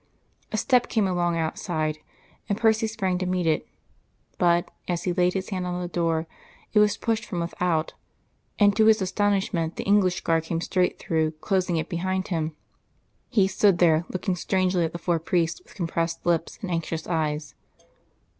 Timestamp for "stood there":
13.47-14.05